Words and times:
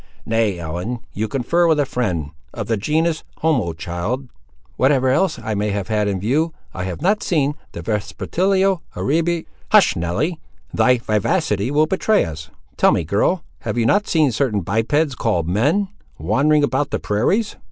"Nay, 0.25 0.57
Ellen, 0.57 0.97
you 1.13 1.27
confer 1.27 1.67
with 1.67 1.79
a 1.79 1.85
friend. 1.85 2.31
Of 2.55 2.65
the 2.65 2.75
genus, 2.75 3.23
homo, 3.37 3.73
child?" 3.73 4.27
"Whatever 4.75 5.09
else 5.09 5.37
I 5.37 5.53
may 5.53 5.69
have 5.69 5.89
had 5.89 6.07
in 6.07 6.19
view, 6.19 6.53
I 6.73 6.85
have 6.85 7.03
not 7.03 7.21
seen 7.21 7.53
the 7.73 7.83
vespertilio 7.83 8.81
horribi—" 8.95 9.45
"Hush, 9.69 9.95
Nelly, 9.95 10.39
thy 10.73 10.97
vivacity 10.97 11.69
will 11.69 11.85
betray 11.85 12.25
us! 12.25 12.49
Tell 12.77 12.91
me, 12.91 13.03
girl, 13.03 13.43
have 13.59 13.77
you 13.77 13.85
not 13.85 14.07
seen 14.07 14.31
certain 14.31 14.61
bipeds, 14.61 15.13
called 15.13 15.47
men, 15.47 15.87
wandering 16.17 16.63
about 16.63 16.89
the 16.89 16.97
prairies?" 16.97 17.57